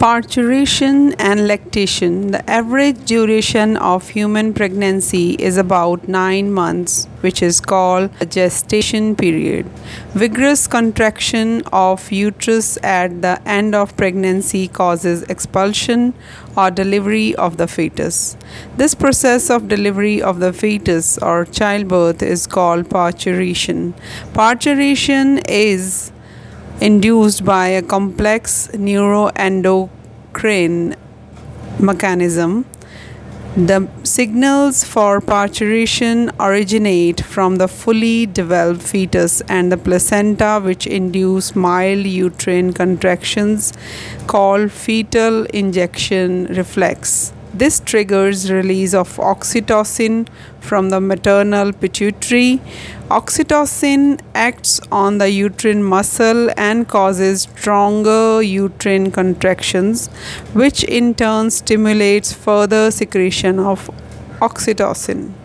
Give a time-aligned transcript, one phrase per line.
[0.00, 2.30] Parturition and lactation.
[2.30, 9.66] The average duration of human pregnancy is about 9 months, which is called gestation period.
[10.14, 16.14] Vigorous contraction of uterus at the end of pregnancy causes expulsion
[16.56, 18.38] or delivery of the fetus.
[18.78, 23.92] This process of delivery of the fetus or childbirth is called parturition.
[24.32, 26.10] Parturition is
[26.80, 30.96] induced by a complex neuroendocrine
[31.78, 32.64] mechanism.
[33.56, 41.56] The signals for parturition originate from the fully developed fetus and the placenta, which induce
[41.56, 43.72] mild uterine contractions
[44.28, 47.32] called fetal ejection reflex.
[47.52, 50.28] This triggers release of oxytocin
[50.60, 52.60] from the maternal pituitary.
[53.08, 60.06] Oxytocin acts on the uterine muscle and causes stronger uterine contractions,
[60.52, 63.90] which in turn stimulates further secretion of
[64.40, 65.39] oxytocin.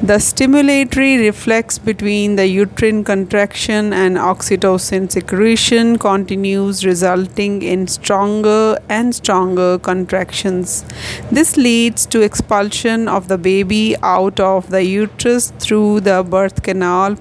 [0.00, 9.12] The stimulatory reflex between the uterine contraction and oxytocin secretion continues, resulting in stronger and
[9.12, 10.84] stronger contractions.
[11.32, 17.16] This leads to expulsion of the baby out of the uterus through the birth canal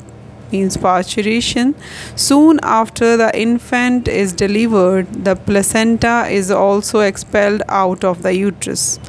[0.51, 1.75] means parturition.
[2.15, 8.99] Soon after the infant is delivered, the placenta is also expelled out of the uterus.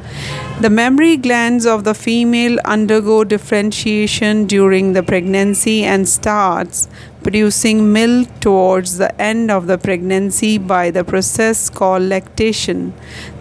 [0.61, 6.89] The mammary glands of the female undergo differentiation during the pregnancy and starts
[7.23, 12.93] producing milk towards the end of the pregnancy by the process called lactation.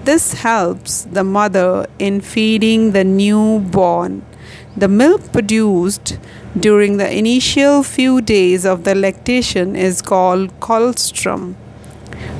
[0.04, 4.27] This helps the mother in feeding the newborn.
[4.76, 6.18] The milk produced
[6.60, 11.56] during the initial few days of the lactation is called colostrum,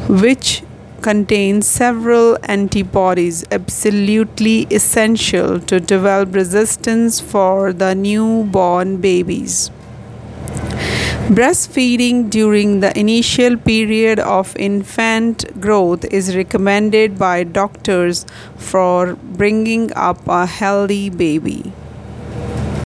[0.08, 0.64] which
[1.02, 9.72] contains several antibodies absolutely essential to develop resistance for the newborn babies.
[11.28, 20.26] Breastfeeding during the initial period of infant growth is recommended by doctors for bringing up
[20.28, 21.74] a healthy baby.